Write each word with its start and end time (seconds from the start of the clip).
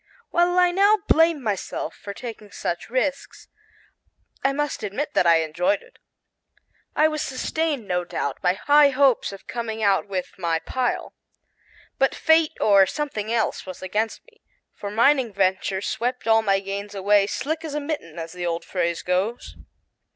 While 0.31 0.57
I 0.57 0.71
now 0.71 0.97
blame 1.07 1.43
myself 1.43 1.93
for 1.95 2.11
taking 2.11 2.51
such 2.51 2.89
risks, 2.89 3.49
I 4.43 4.51
must 4.51 4.81
admit 4.81 5.13
that 5.13 5.27
I 5.27 5.43
enjoyed 5.43 5.83
it. 5.83 5.99
I 6.95 7.07
was 7.07 7.21
sustained, 7.21 7.87
no 7.87 8.03
doubt, 8.03 8.41
by 8.41 8.55
high 8.55 8.89
hopes 8.89 9.31
of 9.31 9.45
coming 9.45 9.83
out 9.83 10.07
with 10.07 10.39
my 10.39 10.57
"pile." 10.57 11.13
But 11.99 12.15
fate 12.15 12.57
or 12.59 12.87
something 12.87 13.31
else 13.31 13.67
was 13.67 13.83
against 13.83 14.25
me, 14.25 14.41
for 14.73 14.89
mining 14.89 15.31
ventures 15.33 15.85
swept 15.85 16.27
all 16.27 16.41
my 16.41 16.61
gains 16.61 16.95
away 16.95 17.27
"slick 17.27 17.63
as 17.63 17.75
a 17.75 17.79
mitten," 17.79 18.17
as 18.17 18.31
the 18.33 18.43
old 18.47 18.65
phrase 18.65 19.03
goes. 19.03 19.55